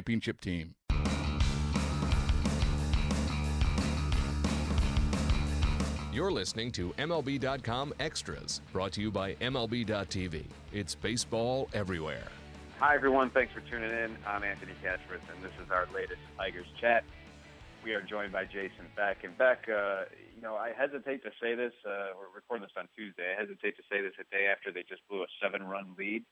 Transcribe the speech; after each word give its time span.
championship 0.00 0.40
team. 0.40 0.74
You're 6.12 6.32
listening 6.32 6.72
to 6.72 6.90
MLB.com 6.98 7.92
Extras, 8.00 8.62
brought 8.72 8.92
to 8.92 9.02
you 9.02 9.10
by 9.10 9.34
MLB.tv. 9.34 10.44
It's 10.72 10.94
baseball 10.94 11.68
everywhere. 11.74 12.24
Hi, 12.78 12.94
everyone. 12.94 13.28
Thanks 13.30 13.52
for 13.52 13.60
tuning 13.60 13.90
in. 13.90 14.16
I'm 14.26 14.42
Anthony 14.42 14.72
Castrovince, 14.82 15.28
and 15.32 15.44
this 15.44 15.52
is 15.62 15.70
our 15.70 15.86
latest 15.94 16.20
Tigers 16.38 16.66
chat. 16.80 17.04
We 17.84 17.92
are 17.92 18.00
joined 18.00 18.32
by 18.32 18.46
Jason 18.46 18.88
Beck. 18.96 19.18
And 19.22 19.36
Beck, 19.36 19.68
uh, 19.68 20.04
you 20.34 20.40
know, 20.40 20.56
I 20.56 20.72
hesitate 20.76 21.22
to 21.24 21.30
say 21.42 21.54
this. 21.54 21.72
Uh, 21.86 22.16
we're 22.16 22.34
recording 22.34 22.62
this 22.62 22.72
on 22.76 22.88
Tuesday. 22.96 23.34
I 23.36 23.40
hesitate 23.40 23.76
to 23.76 23.82
say 23.90 24.00
this 24.00 24.12
a 24.18 24.24
day 24.34 24.46
after 24.50 24.72
they 24.72 24.82
just 24.88 25.06
blew 25.08 25.22
a 25.22 25.26
seven-run 25.42 25.94
lead 25.98 26.24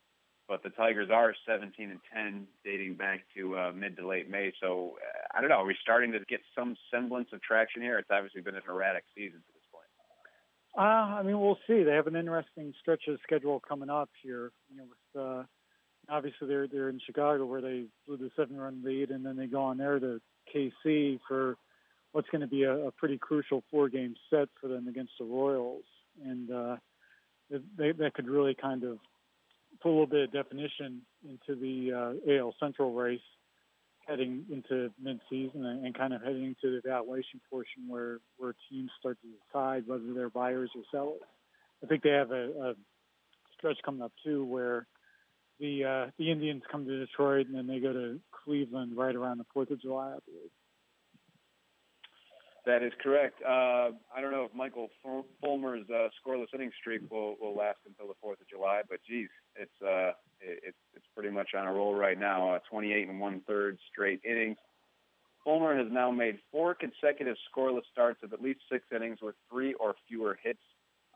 but 0.49 0.63
the 0.63 0.71
Tigers 0.71 1.11
are 1.13 1.35
17 1.47 1.91
and 1.91 2.01
10 2.13 2.47
dating 2.65 2.95
back 2.95 3.21
to 3.37 3.57
uh, 3.57 3.73
mid 3.73 3.97
to 3.99 4.09
late 4.09 4.31
May. 4.31 4.51
So 4.61 4.97
uh, 4.97 5.37
I 5.37 5.41
don't 5.41 5.51
know. 5.51 5.57
Are 5.57 5.67
we 5.67 5.77
starting 5.83 6.11
to 6.13 6.21
get 6.29 6.41
some 6.57 6.75
semblance 6.91 7.29
of 7.33 7.43
traction 7.43 7.83
here? 7.83 7.99
It's 7.99 8.09
obviously 8.11 8.41
been 8.41 8.55
an 8.55 8.63
erratic 8.67 9.05
season 9.15 9.41
to 9.41 9.53
this 9.53 9.63
point. 9.71 9.85
Uh, 10.77 11.19
I 11.19 11.23
mean, 11.23 11.39
we'll 11.39 11.59
see. 11.67 11.83
They 11.83 11.93
have 11.93 12.07
an 12.07 12.17
interesting 12.17 12.73
stretch 12.81 13.03
of 13.09 13.19
schedule 13.23 13.61
coming 13.61 13.91
up 13.91 14.09
here. 14.23 14.51
You 14.71 14.79
know, 14.79 14.85
with 14.89 15.23
uh, 15.23 15.43
obviously 16.09 16.49
they're 16.49 16.67
they're 16.67 16.89
in 16.89 17.01
Chicago 17.05 17.45
where 17.45 17.61
they 17.61 17.85
blew 18.07 18.17
the 18.17 18.31
seven-run 18.35 18.83
lead, 18.83 19.11
and 19.11 19.25
then 19.25 19.37
they 19.37 19.47
go 19.47 19.63
on 19.63 19.77
there 19.77 19.99
to 19.99 20.21
KC 20.55 21.21
for 21.29 21.57
what's 22.13 22.29
going 22.31 22.41
to 22.41 22.47
be 22.47 22.63
a, 22.63 22.87
a 22.87 22.91
pretty 22.93 23.19
crucial 23.19 23.63
four-game 23.71 24.15
set 24.31 24.49
for 24.59 24.69
them 24.69 24.89
against 24.89 25.13
the 25.19 25.27
Royals, 25.27 25.85
and 26.25 26.51
uh, 26.51 26.77
they, 27.77 27.93
that 27.93 28.15
could 28.15 28.29
really 28.29 28.55
kind 28.55 28.83
of 28.83 28.99
put 29.83 29.91
a 29.91 29.93
little 29.93 30.07
bit 30.07 30.25
of 30.25 30.33
definition 30.33 31.03
into 31.29 31.61
the 31.61 31.93
uh, 31.93 32.33
AL 32.33 32.55
Central 32.61 32.93
race 32.93 33.21
heading 34.07 34.45
into 34.51 34.91
mid-season 35.01 35.67
and, 35.67 35.85
and 35.85 35.97
kind 35.97 36.15
of 36.15 36.23
heading 36.23 36.45
into 36.45 36.73
the 36.73 36.89
evaluation 36.89 37.41
portion 37.51 37.87
where, 37.87 38.19
where 38.39 38.55
teams 38.71 38.91
start 38.99 39.19
to 39.21 39.29
decide 39.29 39.87
whether 39.87 40.15
they're 40.15 40.31
buyers 40.31 40.71
or 40.75 40.83
sellers. 40.91 41.21
I 41.85 41.87
think 41.87 42.03
they 42.03 42.11
have 42.11 42.31
a, 42.31 42.49
a 42.71 42.75
stretch 43.57 43.77
coming 43.85 44.03
up 44.03 44.13
too 44.25 44.45
where 44.45 44.87
the 45.61 45.85
uh, 45.85 46.11
the 46.19 46.31
Indians 46.31 46.63
come 46.71 46.87
to 46.87 46.99
Detroit 46.99 47.47
and 47.47 47.55
then 47.55 47.67
they 47.67 47.81
go 47.81 47.93
to 47.93 48.19
Cleveland 48.45 48.97
right 48.97 49.15
around 49.15 49.39
the 49.39 49.47
Fourth 49.53 49.71
of 49.71 49.81
July, 49.81 50.09
I 50.09 50.19
believe. 50.25 50.51
That 52.69 52.83
is 52.83 52.93
correct. 53.03 53.41
Uh, 53.43 53.97
I 54.15 54.21
don't 54.21 54.31
know 54.31 54.45
if 54.45 54.55
Michael 54.55 54.91
Fulmer's 55.03 55.87
uh, 55.89 56.09
scoreless 56.21 56.53
inning 56.53 56.71
streak 56.79 57.01
will, 57.11 57.37
will 57.41 57.57
last 57.57 57.79
until 57.87 58.09
the 58.09 58.15
Fourth 58.21 58.43
of 58.43 58.47
July, 58.47 58.83
but 58.87 58.99
geez, 59.09 59.31
it's 59.57 59.73
uh, 59.81 60.13
it, 60.39 60.75
it's 60.95 61.07
pretty 61.15 61.31
much 61.31 61.55
on 61.57 61.67
a 61.67 61.73
roll 61.73 61.95
right 61.95 62.21
now. 62.21 62.57
Uh, 62.57 62.59
28 62.69 63.09
and 63.09 63.19
one 63.19 63.41
third 63.47 63.79
straight 63.91 64.21
innings. 64.23 64.59
Fulmer 65.43 65.79
has 65.79 65.87
now 65.91 66.11
made 66.11 66.41
four 66.53 66.75
consecutive 66.75 67.37
scoreless 67.51 67.89
starts 67.91 68.23
of 68.23 68.35
at 68.35 68.43
least 68.43 68.61
six 68.71 68.85
innings 68.95 69.21
with 69.23 69.35
three 69.51 69.73
or 69.73 69.95
fewer 70.07 70.39
hits 70.45 70.61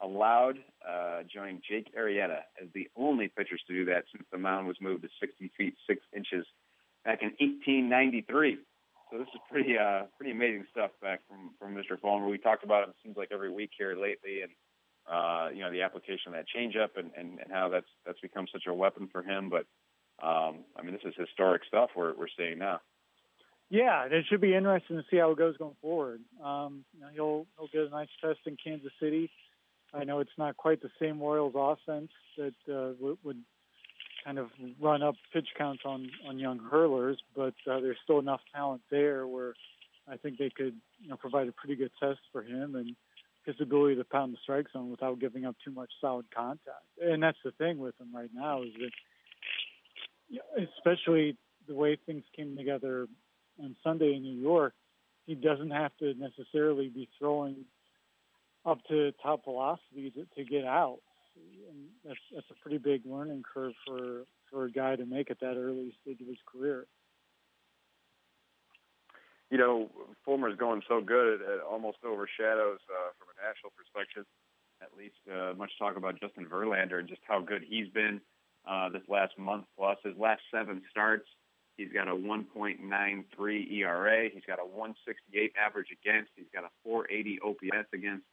allowed, 0.00 0.56
uh, 0.88 1.20
joining 1.30 1.60
Jake 1.68 1.94
Arrieta 1.94 2.38
as 2.62 2.68
the 2.72 2.88
only 2.96 3.28
pitchers 3.28 3.60
to 3.66 3.74
do 3.74 3.84
that 3.84 4.04
since 4.10 4.24
the 4.32 4.38
mound 4.38 4.68
was 4.68 4.76
moved 4.80 5.02
to 5.02 5.08
60 5.20 5.50
feet 5.58 5.74
6 5.86 6.00
inches 6.16 6.46
back 7.04 7.20
in 7.20 7.28
1893. 7.38 8.56
So 9.12 9.18
this 9.18 9.28
is 9.34 9.40
pretty 9.50 9.76
uh, 9.76 10.04
pretty 10.16 10.32
amazing 10.32 10.64
stuff 10.70 10.90
back 11.02 11.20
from 11.28 11.50
from 11.58 11.74
Mr. 11.74 12.00
Fulmer. 12.00 12.28
We 12.28 12.38
talked 12.38 12.64
about 12.64 12.84
it. 12.84 12.88
It 12.90 12.96
seems 13.02 13.16
like 13.18 13.28
every 13.30 13.52
week 13.52 13.70
here 13.76 13.94
lately, 13.94 14.40
and 14.40 14.52
uh, 15.06 15.50
you 15.54 15.60
know 15.60 15.70
the 15.70 15.82
application 15.82 16.28
of 16.28 16.32
that 16.32 16.46
changeup 16.48 16.96
and, 16.96 17.10
and 17.14 17.38
and 17.38 17.52
how 17.52 17.68
that's 17.68 17.86
that's 18.06 18.20
become 18.20 18.46
such 18.50 18.64
a 18.66 18.72
weapon 18.72 19.10
for 19.12 19.22
him. 19.22 19.50
But 19.50 19.66
um, 20.26 20.64
I 20.76 20.82
mean, 20.82 20.94
this 20.94 21.02
is 21.04 21.14
historic 21.18 21.60
stuff 21.68 21.90
we're 21.94 22.14
we're 22.14 22.32
seeing 22.38 22.58
now. 22.58 22.80
Yeah, 23.68 24.04
and 24.04 24.14
it 24.14 24.24
should 24.30 24.40
be 24.40 24.54
interesting 24.54 24.96
to 24.96 25.04
see 25.10 25.18
how 25.18 25.30
it 25.32 25.38
goes 25.38 25.58
going 25.58 25.76
forward. 25.82 26.22
Um, 26.42 26.82
you 26.94 27.00
know, 27.00 27.08
he'll 27.12 27.46
he'll 27.58 27.68
get 27.68 27.92
a 27.92 27.94
nice 27.94 28.08
test 28.22 28.40
in 28.46 28.56
Kansas 28.64 28.92
City. 28.98 29.30
I 29.92 30.04
know 30.04 30.20
it's 30.20 30.38
not 30.38 30.56
quite 30.56 30.80
the 30.80 30.90
same 30.98 31.20
Royals 31.20 31.52
offense 31.54 32.10
that 32.38 32.54
uh, 32.66 32.92
would 33.22 33.42
kind 34.24 34.38
of 34.38 34.50
run 34.80 35.02
up 35.02 35.14
pitch 35.32 35.48
counts 35.56 35.82
on 35.84 36.10
on 36.28 36.38
young 36.38 36.58
hurlers, 36.58 37.18
but 37.34 37.54
uh, 37.70 37.80
there's 37.80 37.98
still 38.04 38.18
enough 38.18 38.40
talent 38.54 38.82
there 38.90 39.26
where 39.26 39.54
I 40.08 40.16
think 40.16 40.38
they 40.38 40.50
could 40.50 40.74
you 41.00 41.08
know 41.08 41.16
provide 41.16 41.48
a 41.48 41.52
pretty 41.52 41.76
good 41.76 41.92
test 42.00 42.20
for 42.32 42.42
him 42.42 42.74
and 42.74 42.94
his 43.44 43.56
ability 43.60 43.96
to 43.96 44.04
pound 44.04 44.32
the 44.32 44.38
strike 44.42 44.66
zone 44.72 44.90
without 44.90 45.18
giving 45.18 45.44
up 45.44 45.56
too 45.64 45.72
much 45.72 45.90
solid 46.00 46.26
contact. 46.34 46.84
And 47.00 47.22
that's 47.22 47.38
the 47.44 47.50
thing 47.52 47.78
with 47.78 47.98
him 48.00 48.14
right 48.14 48.30
now 48.32 48.62
is 48.62 48.70
that, 48.78 50.68
especially 50.76 51.36
the 51.66 51.74
way 51.74 51.98
things 52.06 52.22
came 52.36 52.56
together 52.56 53.08
on 53.62 53.76
Sunday 53.82 54.14
in 54.14 54.22
New 54.22 54.40
York, 54.40 54.74
he 55.26 55.34
doesn't 55.34 55.70
have 55.70 55.90
to 55.98 56.14
necessarily 56.14 56.88
be 56.88 57.08
throwing 57.18 57.64
up 58.64 58.78
to 58.88 59.12
top 59.22 59.44
velocity 59.44 60.10
to, 60.10 60.26
to 60.36 60.48
get 60.48 60.64
out 60.64 61.00
and 61.36 61.88
that's 62.04 62.20
that's 62.34 62.50
a 62.50 62.62
pretty 62.62 62.78
big 62.78 63.02
learning 63.06 63.42
curve 63.42 63.72
for 63.86 64.24
for 64.50 64.64
a 64.64 64.70
guy 64.70 64.96
to 64.96 65.06
make 65.06 65.30
at 65.30 65.40
that 65.40 65.56
early 65.56 65.92
stage 66.02 66.20
of 66.20 66.26
his 66.26 66.38
career. 66.46 66.86
You 69.50 69.58
know, 69.58 69.90
Fulmer's 70.26 70.56
going 70.58 70.82
so 70.88 71.00
good, 71.00 71.40
it, 71.40 71.40
it 71.42 71.60
almost 71.68 71.98
overshadows 72.04 72.80
uh, 72.88 73.10
from 73.18 73.28
a 73.28 73.46
national 73.46 73.72
perspective. 73.76 74.24
At 74.80 74.88
least, 74.96 75.20
uh, 75.30 75.52
much 75.56 75.70
talk 75.78 75.96
about 75.96 76.18
Justin 76.18 76.46
Verlander 76.46 76.98
and 76.98 77.08
just 77.08 77.20
how 77.28 77.40
good 77.40 77.62
he's 77.66 77.88
been 77.88 78.20
uh, 78.66 78.88
this 78.88 79.02
last 79.08 79.38
month 79.38 79.64
plus. 79.76 79.98
His 80.02 80.16
last 80.18 80.40
seven 80.52 80.82
starts, 80.90 81.28
he's 81.76 81.92
got 81.92 82.08
a 82.08 82.14
1.93 82.14 83.72
ERA. 83.72 84.28
He's 84.32 84.42
got 84.46 84.58
a 84.58 84.64
168 84.64 85.52
average 85.54 85.88
against. 85.92 86.30
He's 86.34 86.50
got 86.52 86.64
a 86.64 86.70
480 86.82 87.38
OPS 87.44 87.88
against 87.92 88.24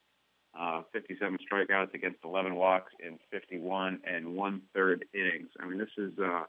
uh, 0.57 0.81
57 0.93 1.37
strikeouts 1.51 1.93
against 1.93 2.19
11 2.23 2.55
walks 2.55 2.91
in 2.99 3.19
51 3.31 4.01
and 4.03 4.35
one 4.35 4.61
third 4.73 5.05
innings. 5.13 5.49
I 5.59 5.67
mean, 5.67 5.77
this 5.77 5.89
is, 5.97 6.11
uh, 6.19 6.43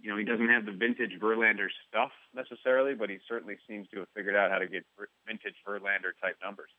you 0.00 0.10
know, 0.10 0.16
he 0.16 0.24
doesn't 0.24 0.48
have 0.48 0.66
the 0.66 0.72
vintage 0.72 1.18
Verlander 1.20 1.68
stuff 1.88 2.10
necessarily, 2.34 2.94
but 2.94 3.10
he 3.10 3.18
certainly 3.28 3.56
seems 3.68 3.88
to 3.90 4.00
have 4.00 4.08
figured 4.14 4.36
out 4.36 4.50
how 4.50 4.58
to 4.58 4.66
get 4.66 4.84
vintage 5.26 5.54
Verlander 5.66 6.12
type 6.20 6.36
numbers. 6.42 6.70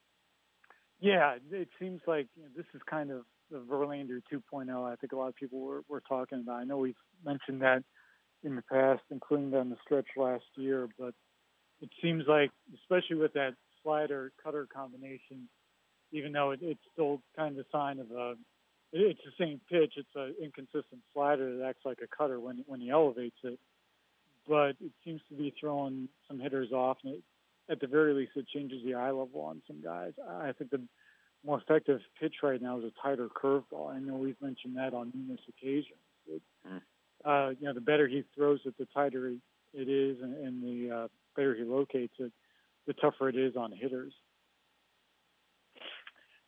Yeah, 0.99 1.35
it 1.51 1.67
seems 1.79 2.01
like 2.07 2.27
you 2.35 2.43
know, 2.43 2.49
this 2.55 2.65
is 2.73 2.81
kind 2.89 3.11
of 3.11 3.23
the 3.51 3.57
Verlander 3.57 4.21
2.0. 4.31 4.91
I 4.91 4.95
think 4.95 5.11
a 5.11 5.15
lot 5.17 5.27
of 5.27 5.35
people 5.35 5.59
were, 5.59 5.83
were 5.89 6.01
talking 6.01 6.39
about. 6.39 6.61
I 6.61 6.63
know 6.63 6.77
we've 6.77 6.95
mentioned 7.25 7.61
that 7.61 7.83
in 8.43 8.55
the 8.55 8.61
past, 8.61 9.01
including 9.11 9.51
down 9.51 9.69
the 9.69 9.77
stretch 9.83 10.07
last 10.17 10.45
year, 10.55 10.87
but 10.97 11.13
it 11.81 11.89
seems 12.01 12.23
like, 12.27 12.51
especially 12.75 13.17
with 13.17 13.33
that 13.33 13.55
slider 13.81 14.31
cutter 14.41 14.67
combination, 14.73 15.49
even 16.13 16.31
though 16.31 16.51
it, 16.51 16.59
it's 16.61 16.79
still 16.93 17.21
kind 17.35 17.59
of 17.59 17.65
a 17.65 17.69
sign 17.77 17.99
of 17.99 18.09
a 18.11 18.35
it's 18.93 19.19
the 19.25 19.43
same 19.43 19.59
pitch. 19.69 19.93
It's 19.97 20.15
an 20.15 20.35
inconsistent 20.41 21.01
slider 21.13 21.57
that 21.57 21.65
acts 21.65 21.83
like 21.83 21.97
a 22.03 22.15
cutter 22.15 22.39
when 22.39 22.63
when 22.67 22.79
he 22.79 22.89
elevates 22.89 23.37
it, 23.43 23.59
but 24.47 24.75
it 24.79 24.91
seems 25.03 25.19
to 25.29 25.35
be 25.35 25.53
throwing 25.59 26.07
some 26.27 26.39
hitters 26.39 26.71
off, 26.71 26.97
and 27.03 27.15
it, 27.15 27.23
at 27.69 27.79
the 27.79 27.87
very 27.87 28.13
least, 28.13 28.31
it 28.35 28.47
changes 28.47 28.83
the 28.85 28.93
eye 28.93 29.11
level 29.11 29.41
on 29.41 29.61
some 29.67 29.81
guys. 29.81 30.13
I 30.29 30.51
think 30.51 30.69
the 30.69 30.81
more 31.45 31.59
effective 31.59 31.99
pitch 32.19 32.35
right 32.43 32.61
now 32.61 32.77
is 32.77 32.85
a 32.85 32.91
tighter 33.01 33.27
curveball. 33.29 33.93
I 33.93 33.99
know 33.99 34.15
we've 34.15 34.41
mentioned 34.41 34.77
that 34.77 34.93
on 34.93 35.11
numerous 35.13 35.41
occasions. 35.49 35.99
It, 36.27 36.41
mm. 36.67 36.81
uh, 37.25 37.51
you 37.59 37.67
know, 37.67 37.73
the 37.73 37.81
better 37.81 38.07
he 38.07 38.23
throws 38.35 38.59
it, 38.65 38.77
the 38.77 38.87
tighter 38.93 39.33
it 39.73 39.89
is, 39.89 40.17
and, 40.21 40.35
and 40.35 40.63
the 40.63 40.95
uh, 40.95 41.07
better 41.35 41.55
he 41.55 41.63
locates 41.63 42.13
it, 42.19 42.31
the 42.85 42.93
tougher 42.93 43.29
it 43.29 43.35
is 43.35 43.55
on 43.55 43.71
hitters. 43.71 44.13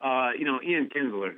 Uh, 0.01 0.31
you 0.37 0.45
know, 0.45 0.59
Ian 0.61 0.89
Kinsler 0.89 1.35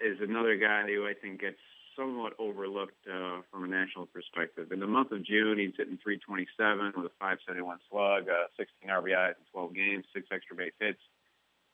is 0.00 0.18
another 0.20 0.56
guy 0.56 0.86
who 0.86 1.06
I 1.06 1.14
think 1.14 1.40
gets 1.40 1.58
somewhat 1.96 2.34
overlooked 2.38 3.06
uh, 3.10 3.42
from 3.50 3.64
a 3.64 3.66
national 3.66 4.06
perspective. 4.06 4.70
In 4.70 4.78
the 4.78 4.86
month 4.86 5.10
of 5.10 5.24
June, 5.24 5.58
he's 5.58 5.74
hitting 5.76 5.98
327 5.98 6.92
with 6.94 7.10
a 7.10 7.14
571 7.18 7.78
slug, 7.90 8.28
uh, 8.28 8.46
16 8.56 8.88
RBIs 8.88 9.34
in 9.34 9.44
12 9.50 9.74
games, 9.74 10.04
six 10.14 10.28
extra 10.30 10.54
base 10.54 10.72
hits, 10.78 11.02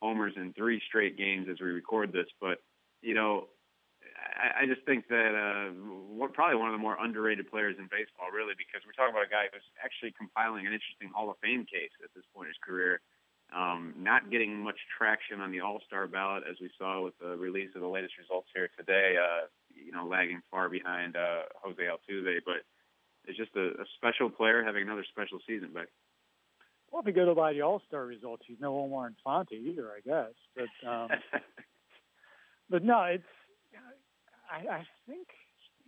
homers 0.01 0.33
in 0.35 0.53
three 0.53 0.81
straight 0.87 1.17
games 1.17 1.47
as 1.49 1.61
we 1.61 1.67
record 1.67 2.11
this. 2.11 2.27
But 2.41 2.59
you 3.01 3.13
know, 3.13 3.45
I, 4.35 4.65
just 4.65 4.81
think 4.85 5.07
that 5.09 5.37
uh, 5.37 5.69
probably 6.33 6.57
one 6.57 6.69
of 6.69 6.73
the 6.73 6.81
more 6.81 6.97
underrated 6.99 7.49
players 7.49 7.75
in 7.77 7.85
baseball, 7.85 8.33
really, 8.33 8.57
because 8.57 8.81
we're 8.81 8.97
talking 8.97 9.13
about 9.13 9.27
a 9.27 9.31
guy 9.31 9.47
who's 9.53 9.63
actually 9.77 10.11
compiling 10.17 10.65
an 10.65 10.73
interesting 10.73 11.13
Hall 11.13 11.29
of 11.29 11.37
Fame 11.39 11.65
case 11.69 11.93
at 12.03 12.09
this 12.15 12.25
point 12.33 12.49
in 12.49 12.57
his 12.57 12.61
career. 12.65 12.99
Um, 13.55 13.93
not 13.97 14.31
getting 14.31 14.63
much 14.63 14.77
traction 14.97 15.39
on 15.39 15.51
the 15.51 15.61
All 15.61 15.79
Star 15.87 16.07
ballot, 16.07 16.43
as 16.49 16.57
we 16.59 16.69
saw 16.77 17.03
with 17.03 17.13
the 17.19 17.37
release 17.37 17.69
of 17.75 17.81
the 17.81 17.87
latest 17.87 18.13
results 18.17 18.47
here 18.53 18.69
today. 18.77 19.15
Uh, 19.17 19.47
you 19.75 19.91
know, 19.91 20.07
lagging 20.07 20.41
far 20.49 20.69
behind 20.69 21.15
uh, 21.15 21.43
Jose 21.63 21.81
Altuve, 21.81 22.39
but 22.45 22.63
it's 23.27 23.37
just 23.37 23.55
a, 23.55 23.67
a 23.81 23.85
special 23.97 24.29
player 24.29 24.63
having 24.63 24.83
another 24.83 25.05
special 25.09 25.39
season. 25.45 25.69
But 25.73 25.87
well, 26.91 27.01
if 27.01 27.07
you 27.07 27.13
go 27.13 27.25
to 27.25 27.35
by 27.35 27.53
the 27.53 27.61
All 27.61 27.81
Star 27.87 28.05
results, 28.05 28.43
he's 28.47 28.59
no 28.59 28.77
Omar 28.79 29.07
Infante 29.07 29.55
either, 29.55 29.89
I 29.91 29.99
guess. 30.05 30.33
But 30.55 30.89
um, 30.89 31.09
but 32.69 32.83
no, 32.83 33.01
it's 33.03 33.23
I, 34.49 34.75
I 34.77 34.83
think 35.07 35.27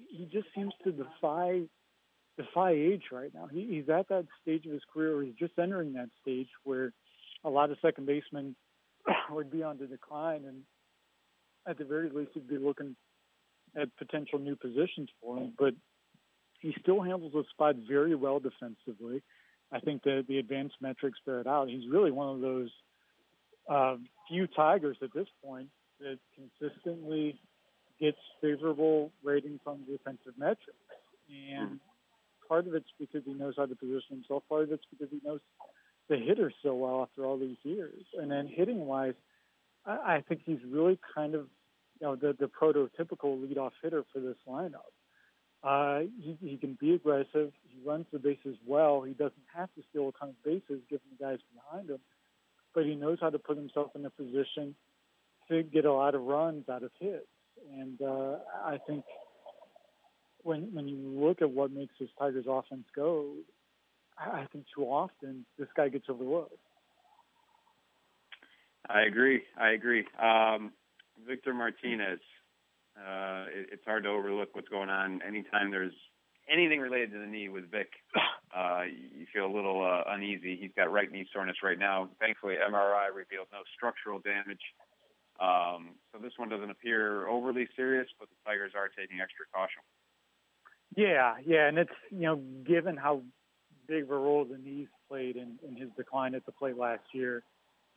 he 0.09 0.25
just 0.25 0.47
seems 0.55 0.73
to 0.83 0.91
defy 0.91 1.61
defy 2.37 2.71
age 2.71 3.03
right 3.11 3.33
now. 3.33 3.47
He, 3.47 3.65
he's 3.65 3.89
at 3.89 4.09
that 4.09 4.25
stage 4.41 4.65
of 4.65 4.71
his 4.71 4.83
career, 4.93 5.17
or 5.17 5.23
he's 5.23 5.35
just 5.35 5.57
entering 5.57 5.93
that 5.93 6.09
stage 6.21 6.49
where 6.63 6.93
a 7.43 7.49
lot 7.49 7.71
of 7.71 7.77
second 7.81 8.05
basemen 8.05 8.55
would 9.29 9.51
be 9.51 9.63
on 9.63 9.77
the 9.77 9.87
decline, 9.87 10.45
and 10.45 10.63
at 11.67 11.77
the 11.77 11.85
very 11.85 12.09
least, 12.09 12.31
he'd 12.33 12.47
be 12.47 12.57
looking 12.57 12.95
at 13.79 13.95
potential 13.97 14.39
new 14.39 14.55
positions 14.55 15.09
for 15.21 15.37
him. 15.37 15.53
But 15.57 15.73
he 16.59 16.75
still 16.81 17.01
handles 17.01 17.33
the 17.33 17.43
spot 17.51 17.75
very 17.87 18.15
well 18.15 18.39
defensively. 18.39 19.21
I 19.71 19.79
think 19.79 20.03
that 20.03 20.25
the 20.27 20.39
advanced 20.39 20.75
metrics 20.81 21.19
bear 21.25 21.41
it 21.41 21.47
out. 21.47 21.67
He's 21.69 21.89
really 21.89 22.11
one 22.11 22.33
of 22.33 22.41
those 22.41 22.69
uh, 23.69 23.97
few 24.27 24.47
Tigers 24.47 24.97
at 25.01 25.13
this 25.13 25.27
point 25.43 25.67
that 25.99 26.17
consistently 26.35 27.39
gets 27.99 28.17
favorable 28.41 29.11
ratings 29.23 29.59
on 29.65 29.83
defensive 29.89 30.33
metrics. 30.37 30.77
And 31.51 31.79
part 32.47 32.67
of 32.67 32.75
it's 32.75 32.87
because 32.99 33.23
he 33.25 33.33
knows 33.33 33.55
how 33.57 33.65
to 33.65 33.75
position 33.75 34.17
himself. 34.17 34.43
Part 34.47 34.63
of 34.63 34.71
it's 34.71 34.85
because 34.89 35.09
he 35.11 35.19
knows 35.23 35.41
the 36.09 36.17
hitter 36.17 36.51
so 36.63 36.73
well 36.73 37.01
after 37.01 37.25
all 37.25 37.37
these 37.37 37.57
years. 37.63 38.03
And 38.17 38.31
then 38.31 38.47
hitting 38.47 38.85
wise, 38.85 39.13
I, 39.85 39.91
I 39.91 40.23
think 40.27 40.41
he's 40.45 40.59
really 40.69 40.99
kind 41.15 41.35
of 41.35 41.47
you 41.99 42.07
know 42.07 42.15
the 42.15 42.35
the 42.39 42.47
prototypical 42.47 43.37
leadoff 43.37 43.71
hitter 43.81 44.03
for 44.13 44.19
this 44.19 44.37
lineup. 44.47 44.91
Uh, 45.63 46.07
he, 46.21 46.37
he 46.41 46.57
can 46.57 46.77
be 46.79 46.93
aggressive. 46.93 47.51
He 47.67 47.79
runs 47.85 48.05
the 48.13 48.19
bases 48.19 48.57
well. 48.65 49.01
He 49.01 49.13
doesn't 49.13 49.33
have 49.55 49.73
to 49.73 49.81
steal 49.89 50.09
a 50.09 50.11
ton 50.13 50.29
of 50.29 50.43
bases 50.43 50.81
given 50.89 51.07
the 51.17 51.23
guys 51.23 51.39
behind 51.53 51.89
him, 51.89 51.99
but 52.75 52.85
he 52.85 52.95
knows 52.95 53.17
how 53.19 53.31
to 53.31 53.39
put 53.39 53.57
himself 53.57 53.91
in 53.95 54.05
a 54.05 54.09
position 54.09 54.75
to 55.49 55.63
get 55.63 55.85
a 55.85 55.91
lot 55.91 56.13
of 56.13 56.21
runs 56.21 56.69
out 56.69 56.83
of 56.83 56.91
hits. 56.99 57.25
And 57.75 57.99
uh, 58.01 58.37
I 58.63 58.77
think 58.85 59.03
when 60.43 60.73
when 60.73 60.87
you 60.87 60.97
look 60.97 61.41
at 61.41 61.49
what 61.49 61.71
makes 61.71 61.95
this 61.99 62.09
Tigers 62.19 62.45
offense 62.47 62.85
go, 62.95 63.33
I, 64.19 64.45
think 64.51 64.65
too 64.75 64.83
often 64.83 65.45
this 65.59 65.67
guy 65.75 65.89
gets 65.89 66.05
overlooked. 66.09 66.57
I 68.89 69.01
agree. 69.01 69.43
I 69.59 69.71
agree. 69.71 70.05
Um, 70.21 70.71
Victor 71.27 71.53
Martinez. 71.53 72.19
Uh, 72.97 73.45
it, 73.53 73.69
it's 73.73 73.85
hard 73.85 74.03
to 74.03 74.09
overlook 74.09 74.49
what's 74.55 74.69
going 74.69 74.89
on. 74.89 75.21
Anytime 75.21 75.69
there's 75.69 75.93
anything 76.51 76.79
related 76.79 77.11
to 77.11 77.19
the 77.19 77.27
knee 77.27 77.49
with 77.49 77.69
Vic, 77.69 77.89
uh, 78.57 78.83
you 78.85 79.27
feel 79.33 79.45
a 79.45 79.53
little 79.53 79.85
uh, 79.85 80.11
uneasy. 80.11 80.57
He's 80.59 80.71
got 80.75 80.91
right 80.91 81.11
knee 81.11 81.27
soreness 81.33 81.57
right 81.63 81.77
now. 81.77 82.09
Thankfully, 82.19 82.55
MRI 82.55 83.07
revealed 83.13 83.47
no 83.51 83.59
structural 83.75 84.19
damage. 84.19 84.61
Um, 85.39 85.89
so 86.11 86.19
this 86.19 86.33
one 86.37 86.49
doesn't 86.49 86.71
appear 86.71 87.27
overly 87.27 87.67
serious, 87.75 88.07
but 88.19 88.29
the 88.29 88.35
Tigers 88.45 88.71
are 88.75 88.89
taking 88.89 89.19
extra 89.21 89.45
caution. 89.53 89.83
Yeah, 90.95 91.35
yeah, 91.45 91.67
and 91.67 91.77
it's 91.77 91.91
you 92.09 92.21
know 92.21 92.41
given 92.65 92.97
how 92.97 93.21
big 93.87 94.03
of 94.03 94.11
a 94.11 94.15
role 94.15 94.45
the 94.45 94.57
knees 94.57 94.87
played 95.09 95.35
in, 95.35 95.57
in 95.67 95.75
his 95.75 95.89
decline 95.97 96.35
at 96.35 96.45
the 96.45 96.51
plate 96.51 96.77
last 96.77 97.03
year, 97.13 97.43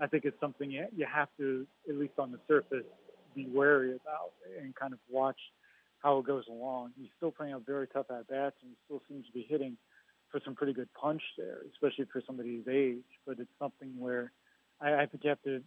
I 0.01 0.07
think 0.07 0.25
it's 0.25 0.39
something 0.41 0.71
you, 0.71 0.87
you 0.97 1.07
have 1.13 1.29
to 1.39 1.67
at 1.89 1.97
least 1.97 2.15
on 2.19 2.33
the 2.33 2.39
surface 2.49 2.87
be 3.35 3.47
wary 3.47 3.91
about 3.91 4.33
and 4.61 4.75
kind 4.75 4.93
of 4.93 4.99
watch 5.09 5.39
how 6.03 6.19
it 6.19 6.27
goes 6.27 6.45
along. 6.49 6.93
He's 6.99 7.11
still 7.17 7.31
playing 7.31 7.55
up 7.55 7.67
very 7.67 7.87
tough 7.87 8.07
at 8.11 8.29
bats 8.29 8.57
and 8.63 8.71
he 8.71 8.77
still 8.87 9.03
seems 9.09 9.27
to 9.27 9.33
be 9.33 9.47
hitting 9.49 9.77
for 10.31 10.41
some 10.45 10.55
pretty 10.55 10.73
good 10.73 10.89
punch 10.95 11.23
there, 11.37 11.59
especially 11.73 12.07
for 12.13 12.23
somebody 12.27 12.57
his 12.57 12.69
age. 12.69 13.05
But 13.27 13.39
it's 13.39 13.51
something 13.59 13.99
where 13.99 14.33
I, 14.81 15.03
I 15.03 15.07
think 15.07 15.25
you 15.25 15.31
have 15.31 15.43
to 15.43 15.63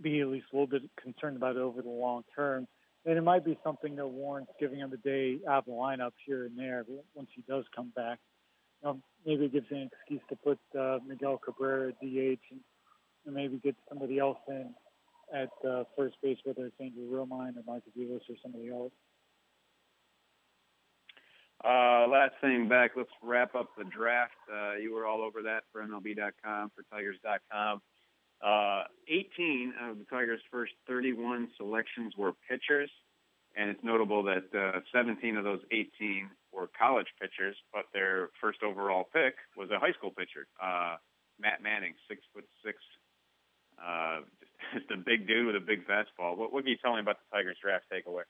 be 0.00 0.20
at 0.20 0.28
least 0.28 0.46
a 0.52 0.56
little 0.56 0.66
bit 0.66 0.82
concerned 1.00 1.36
about 1.36 1.56
it 1.56 1.62
over 1.62 1.82
the 1.82 1.88
long 1.88 2.24
term. 2.34 2.66
And 3.04 3.18
it 3.18 3.22
might 3.22 3.44
be 3.44 3.58
something 3.64 3.96
that 3.96 4.06
warrants 4.06 4.52
giving 4.60 4.78
him 4.78 4.92
a 4.92 4.96
day 4.96 5.38
out 5.48 5.58
of 5.58 5.64
the 5.66 5.72
lineup 5.72 6.12
here 6.24 6.44
and 6.46 6.56
there 6.56 6.84
once 7.14 7.28
he 7.34 7.42
does 7.48 7.64
come 7.74 7.92
back. 7.94 8.18
Um, 8.84 9.02
maybe 9.24 9.46
it 9.46 9.52
gives 9.52 9.66
an 9.70 9.90
excuse 9.92 10.20
to 10.28 10.36
put 10.36 10.58
uh, 10.78 10.98
Miguel 11.06 11.38
Cabrera 11.38 11.88
at 11.88 12.00
DH 12.00 12.40
and, 12.50 12.60
and 13.26 13.34
maybe 13.34 13.58
get 13.62 13.76
somebody 13.88 14.18
else 14.18 14.38
in 14.48 14.74
at 15.32 15.50
uh, 15.68 15.84
first 15.96 16.16
base, 16.22 16.38
whether 16.44 16.66
it's 16.66 16.76
Andrew 16.80 17.10
Romine 17.10 17.56
or 17.56 17.62
Mike 17.66 17.82
Aviles 17.96 18.20
or 18.28 18.36
somebody 18.42 18.70
else. 18.70 18.92
Uh, 21.64 22.08
last 22.08 22.32
thing 22.40 22.68
Beck, 22.68 22.92
let's 22.96 23.08
wrap 23.22 23.54
up 23.54 23.68
the 23.78 23.84
draft. 23.84 24.32
Uh, 24.52 24.74
you 24.74 24.92
were 24.92 25.06
all 25.06 25.22
over 25.22 25.42
that 25.42 25.62
for 25.70 25.80
MLB.com, 25.82 26.72
for 26.74 26.84
Tigers.com. 26.90 27.80
Uh, 28.44 28.82
18 29.08 29.72
of 29.88 29.98
the 29.98 30.04
Tigers' 30.10 30.40
first 30.50 30.72
31 30.88 31.48
selections 31.56 32.14
were 32.18 32.32
pitchers, 32.48 32.90
and 33.56 33.70
it's 33.70 33.82
notable 33.82 34.22
that 34.24 34.44
uh, 34.54 34.80
17 34.92 35.36
of 35.36 35.44
those 35.44 35.60
18 35.70 36.30
were 36.52 36.68
college 36.78 37.08
pitchers, 37.20 37.56
but 37.72 37.84
their 37.92 38.30
first 38.40 38.62
overall 38.62 39.04
pick 39.12 39.34
was 39.56 39.70
a 39.70 39.78
high 39.78 39.92
school 39.92 40.10
pitcher, 40.10 40.46
uh, 40.62 40.96
Matt 41.40 41.62
Manning, 41.62 41.94
six 42.08 42.22
foot 42.34 42.44
six, 42.64 42.78
uh, 43.82 44.20
just 44.74 44.90
a 44.90 44.96
big 44.96 45.26
dude 45.26 45.46
with 45.46 45.56
a 45.56 45.64
big 45.64 45.86
fastball. 45.86 46.36
What, 46.36 46.52
what 46.52 46.64
can 46.64 46.70
you 46.70 46.78
tell 46.82 46.94
me 46.94 47.00
about 47.00 47.16
the 47.18 47.36
Tigers 47.36 47.56
draft 47.62 47.84
takeaway? 47.92 48.24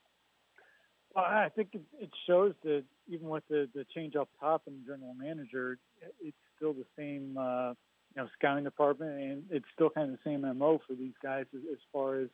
Well, 1.15 1.25
I 1.25 1.51
think 1.55 1.71
it, 1.75 2.11
shows 2.27 2.55
that 2.65 2.85
even 3.07 3.29
with 3.29 3.45
the, 3.49 3.69
the 3.75 3.85
change 3.95 4.17
up 4.17 4.29
top 4.41 4.63
and 4.67 4.85
general 4.87 5.15
manager, 5.15 5.79
it's 6.21 6.37
still 6.57 6.73
the 6.73 6.87
same, 6.97 7.37
uh, 7.39 7.75
you 8.15 8.23
know, 8.23 8.29
scouting 8.39 8.65
department, 8.65 9.21
and 9.21 9.45
it's 9.51 9.67
still 9.75 9.91
kind 9.91 10.11
of 10.11 10.19
the 10.19 10.31
same 10.31 10.41
MO 10.59 10.81
for 10.87 10.95
these 10.95 11.13
guys 11.23 11.45
as, 11.55 11.61
as 11.71 11.79
far 11.93 12.21
as, 12.21 12.29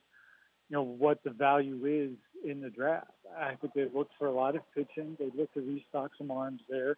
you 0.69 0.77
know, 0.77 0.83
what 0.83 1.23
the 1.25 1.31
value 1.31 1.85
is 1.87 2.17
in 2.49 2.61
the 2.61 2.71
draft. 2.71 3.11
I 3.39 3.55
think 3.55 3.73
they 3.75 3.87
looked 3.93 4.13
for 4.19 4.27
a 4.27 4.33
lot 4.33 4.57
of 4.57 4.63
pitching. 4.75 5.17
They 5.19 5.31
looked 5.37 5.55
to 5.55 5.61
restock 5.61 6.13
some 6.19 6.31
arms 6.31 6.61
there. 6.69 6.97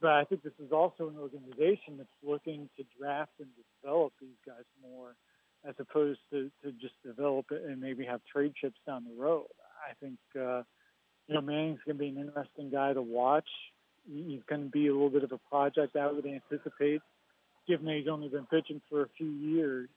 But 0.00 0.12
I 0.12 0.24
think 0.24 0.42
this 0.42 0.52
is 0.64 0.72
also 0.72 1.08
an 1.08 1.16
organization 1.18 1.98
that's 1.98 2.08
looking 2.22 2.68
to 2.76 2.84
draft 2.98 3.32
and 3.38 3.48
develop 3.82 4.12
these 4.20 4.36
guys 4.46 4.64
more 4.82 5.14
as 5.68 5.74
opposed 5.78 6.20
to, 6.30 6.50
to 6.64 6.72
just 6.72 6.94
develop 7.04 7.46
it 7.50 7.62
and 7.66 7.80
maybe 7.80 8.04
have 8.04 8.20
trade 8.32 8.54
chips 8.58 8.78
down 8.86 9.04
the 9.04 9.22
road. 9.22 9.46
I 9.88 9.92
think, 10.00 10.18
uh, 10.34 10.62
you 11.28 11.34
know, 11.34 11.42
Manning's 11.42 11.80
going 11.84 11.98
to 11.98 12.00
be 12.00 12.08
an 12.08 12.16
interesting 12.16 12.70
guy 12.70 12.94
to 12.94 13.02
watch. 13.02 13.48
He's 14.10 14.40
going 14.48 14.64
to 14.64 14.70
be 14.70 14.88
a 14.88 14.92
little 14.92 15.10
bit 15.10 15.22
of 15.22 15.32
a 15.32 15.38
project 15.50 15.96
I 15.96 16.10
would 16.10 16.24
anticipate, 16.26 17.02
given 17.68 17.86
that 17.86 17.96
he's 17.96 18.08
only 18.08 18.28
been 18.28 18.46
pitching 18.46 18.80
for 18.88 19.02
a 19.02 19.08
few 19.18 19.28
years. 19.28 19.90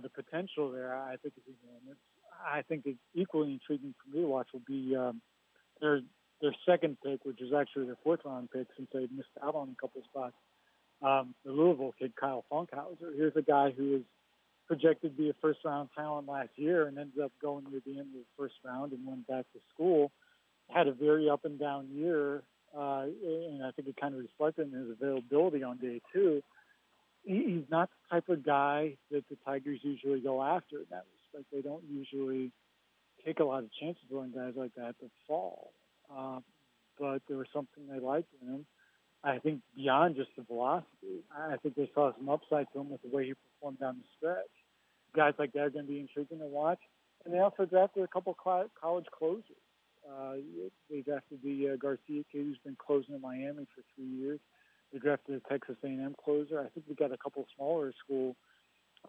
Know, 0.00 0.08
the 0.14 0.22
potential 0.22 0.70
there, 0.70 0.94
I 0.94 1.16
think, 1.22 1.34
is 1.36 1.54
enormous. 1.62 1.98
I 2.44 2.62
think 2.62 2.82
it's 2.86 2.98
equally 3.14 3.52
intriguing 3.52 3.94
for 4.02 4.16
me 4.16 4.22
to 4.22 4.28
watch 4.28 4.48
will 4.52 4.62
be 4.66 4.96
um, 4.96 5.20
their 5.80 6.00
their 6.40 6.54
second 6.64 6.96
pick, 7.04 7.24
which 7.24 7.42
is 7.42 7.52
actually 7.52 7.84
their 7.84 7.98
fourth 8.02 8.20
round 8.24 8.50
pick 8.50 8.66
since 8.76 8.88
they 8.94 9.00
missed 9.14 9.28
out 9.42 9.54
on 9.54 9.68
a 9.76 9.80
couple 9.80 10.02
spots 10.04 10.34
um, 11.02 11.34
the 11.44 11.52
Louisville 11.52 11.94
kid 11.98 12.12
Kyle 12.18 12.44
Funkhouser. 12.50 13.14
Here's 13.16 13.36
a 13.36 13.42
guy 13.42 13.70
who 13.76 13.92
was 13.92 14.02
projected 14.66 15.16
to 15.16 15.22
be 15.22 15.30
a 15.30 15.34
first 15.40 15.60
round 15.64 15.88
talent 15.96 16.28
last 16.28 16.50
year 16.56 16.86
and 16.86 16.98
ended 16.98 17.20
up 17.22 17.32
going 17.40 17.64
to 17.64 17.82
the 17.84 17.92
end 17.92 18.08
of 18.14 18.20
the 18.20 18.24
first 18.36 18.54
round 18.64 18.92
and 18.92 19.06
went 19.06 19.26
back 19.26 19.46
to 19.52 19.60
school. 19.72 20.12
Had 20.68 20.86
a 20.86 20.92
very 20.92 21.28
up 21.28 21.44
and 21.44 21.58
down 21.58 21.88
year, 21.92 22.42
uh, 22.76 23.06
and 23.24 23.64
I 23.64 23.70
think 23.72 23.88
it 23.88 23.96
kind 24.00 24.14
of 24.14 24.20
reflected 24.20 24.72
in 24.72 24.78
his 24.78 24.90
availability 24.90 25.62
on 25.62 25.78
day 25.78 26.00
two. 26.12 26.42
He's 27.30 27.70
not 27.70 27.88
the 27.90 28.16
type 28.16 28.28
of 28.28 28.44
guy 28.44 28.96
that 29.10 29.24
the 29.28 29.36
Tigers 29.44 29.80
usually 29.82 30.20
go 30.20 30.42
after 30.42 30.78
in 30.78 30.86
that 30.90 31.04
respect. 31.14 31.50
They 31.52 31.62
don't 31.62 31.84
usually 31.88 32.52
take 33.24 33.40
a 33.40 33.44
lot 33.44 33.62
of 33.62 33.70
chances 33.80 34.04
on 34.14 34.32
guys 34.34 34.54
like 34.56 34.74
that 34.76 34.98
to 35.00 35.10
fall. 35.26 35.72
Um, 36.14 36.42
but 36.98 37.22
there 37.28 37.38
was 37.38 37.46
something 37.52 37.84
they 37.90 38.00
liked 38.00 38.28
in 38.42 38.48
him. 38.48 38.66
I 39.22 39.38
think 39.38 39.60
beyond 39.76 40.16
just 40.16 40.30
the 40.36 40.42
velocity, 40.42 41.22
I 41.36 41.56
think 41.56 41.74
they 41.76 41.90
saw 41.94 42.12
some 42.16 42.28
upside 42.28 42.66
to 42.72 42.80
him 42.80 42.90
with 42.90 43.02
the 43.02 43.14
way 43.14 43.26
he 43.26 43.34
performed 43.34 43.78
down 43.78 43.98
the 43.98 44.08
stretch. 44.16 44.50
Guys 45.14 45.34
like 45.38 45.52
that 45.52 45.60
are 45.60 45.70
going 45.70 45.86
to 45.86 45.92
be 45.92 46.00
intriguing 46.00 46.38
to 46.38 46.46
watch. 46.46 46.78
And 47.24 47.34
they 47.34 47.38
also 47.38 47.66
drafted 47.66 48.02
a 48.02 48.08
couple 48.08 48.34
college 48.34 49.06
closers. 49.18 49.44
Uh, 50.08 50.36
they 50.90 51.00
drafted 51.02 51.38
the 51.44 51.70
uh, 51.70 51.76
Garcia 51.76 52.24
kid 52.32 52.46
who's 52.46 52.58
been 52.64 52.76
closing 52.78 53.14
in 53.14 53.20
Miami 53.20 53.66
for 53.74 53.82
three 53.94 54.06
years. 54.06 54.40
They 54.92 54.98
drafted 54.98 55.40
a 55.44 55.48
Texas 55.48 55.76
A&M 55.84 56.14
closer. 56.24 56.60
I 56.60 56.68
think 56.68 56.86
we 56.88 56.94
got 56.94 57.12
a 57.12 57.16
couple 57.16 57.46
smaller 57.56 57.92
school 58.04 58.36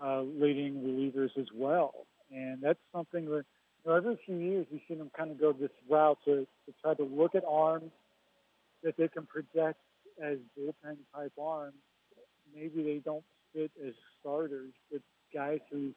uh, 0.03 0.21
leading 0.21 0.75
relievers 0.75 1.37
as 1.39 1.47
well, 1.53 2.05
and 2.31 2.61
that's 2.61 2.79
something 2.93 3.25
that 3.25 3.45
you 3.83 3.91
know, 3.91 3.95
every 3.95 4.19
few 4.25 4.37
years 4.37 4.67
we've 4.71 4.81
seen 4.87 4.99
them 4.99 5.11
kind 5.17 5.31
of 5.31 5.39
go 5.39 5.53
this 5.53 5.71
route 5.89 6.17
to, 6.25 6.45
to 6.65 6.73
try 6.81 6.93
to 6.93 7.03
look 7.03 7.35
at 7.35 7.43
arms 7.49 7.91
that 8.83 8.95
they 8.97 9.07
can 9.07 9.25
project 9.25 9.79
as 10.23 10.37
bullpen 10.57 10.97
type 11.15 11.33
arms. 11.41 11.75
Maybe 12.55 12.83
they 12.83 13.01
don't 13.03 13.23
fit 13.53 13.71
as 13.85 13.93
starters, 14.19 14.71
but 14.91 15.01
guys 15.33 15.59
who 15.71 15.93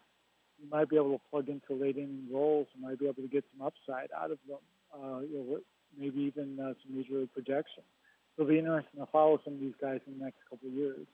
you 0.60 0.68
might 0.70 0.88
be 0.88 0.96
able 0.96 1.12
to 1.12 1.20
plug 1.30 1.48
into 1.48 1.80
late 1.80 1.96
inning 1.96 2.26
roles 2.32 2.66
and 2.74 2.82
might 2.82 2.98
be 2.98 3.06
able 3.06 3.22
to 3.22 3.28
get 3.28 3.44
some 3.56 3.66
upside 3.66 4.08
out 4.16 4.30
of 4.30 4.38
them. 4.48 4.58
Uh, 4.94 5.20
you 5.20 5.38
know, 5.38 5.58
maybe 5.98 6.20
even 6.20 6.58
uh, 6.60 6.72
some 6.82 6.96
major 6.96 7.26
projection. 7.32 7.82
It'll 8.36 8.48
be 8.48 8.58
interesting 8.58 9.00
to 9.00 9.06
follow 9.12 9.40
some 9.44 9.54
of 9.54 9.60
these 9.60 9.78
guys 9.80 10.00
in 10.06 10.18
the 10.18 10.24
next 10.24 10.38
couple 10.50 10.68
of 10.68 10.74
years. 10.74 11.06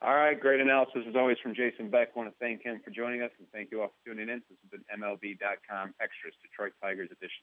All 0.00 0.14
right, 0.14 0.38
great 0.38 0.60
analysis 0.60 1.02
as 1.08 1.16
always 1.16 1.38
from 1.42 1.56
Jason 1.56 1.90
Beck. 1.90 2.14
Want 2.14 2.30
to 2.30 2.34
thank 2.38 2.62
him 2.62 2.80
for 2.84 2.90
joining 2.90 3.22
us 3.22 3.32
and 3.38 3.48
thank 3.50 3.72
you 3.72 3.82
all 3.82 3.88
for 3.88 4.10
tuning 4.10 4.28
in. 4.28 4.38
This 4.48 4.58
has 4.62 4.70
been 4.70 4.86
MLB.com 4.94 5.94
Extras 5.98 6.38
Detroit 6.38 6.72
Tigers 6.80 7.10
edition. 7.10 7.42